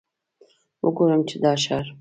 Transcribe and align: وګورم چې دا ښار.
وګورم 0.83 1.21
چې 1.27 1.35
دا 1.43 1.53
ښار. 1.63 1.85